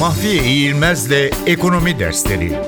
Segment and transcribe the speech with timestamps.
[0.00, 2.58] Mahfiye İğilmez'le Ekonomi Dersleri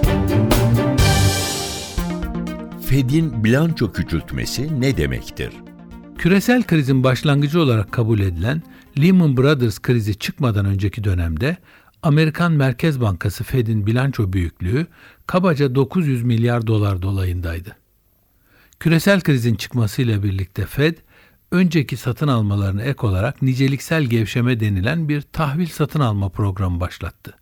[2.87, 5.53] Fed'in bilanço küçültmesi ne demektir?
[6.19, 8.63] Küresel krizin başlangıcı olarak kabul edilen
[8.99, 11.57] Lehman Brothers krizi çıkmadan önceki dönemde
[12.03, 14.87] Amerikan Merkez Bankası Fed'in bilanço büyüklüğü
[15.27, 17.77] kabaca 900 milyar dolar dolayındaydı.
[18.81, 20.97] Küresel krizin çıkmasıyla birlikte Fed,
[21.53, 27.35] önceki satın almalarına ek olarak niceliksel gevşeme denilen bir tahvil satın alma programı başlattı.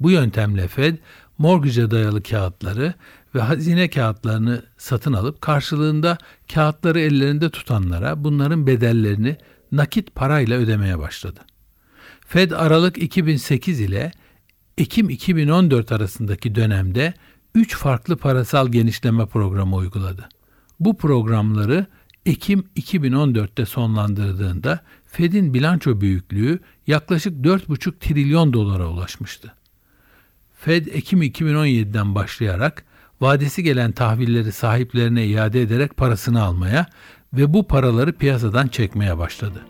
[0.00, 0.98] Bu yöntemle Fed,
[1.38, 2.94] mortgage'a dayalı kağıtları
[3.34, 6.18] ve hazine kağıtlarını satın alıp karşılığında
[6.54, 9.36] kağıtları ellerinde tutanlara bunların bedellerini
[9.72, 11.40] nakit parayla ödemeye başladı.
[12.20, 14.12] Fed Aralık 2008 ile
[14.78, 17.14] Ekim 2014 arasındaki dönemde
[17.54, 20.28] 3 farklı parasal genişleme programı uyguladı.
[20.80, 21.86] Bu programları
[22.26, 29.54] Ekim 2014'te sonlandırdığında Fed'in bilanço büyüklüğü yaklaşık 4,5 trilyon dolara ulaşmıştı.
[30.58, 32.84] Fed Ekim 2017'den başlayarak
[33.20, 36.86] vadesi gelen tahvilleri sahiplerine iade ederek parasını almaya
[37.32, 39.60] ve bu paraları piyasadan çekmeye başladı.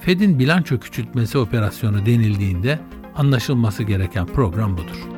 [0.00, 2.78] Fed'in bilanço küçültmesi operasyonu denildiğinde
[3.16, 5.17] anlaşılması gereken program budur.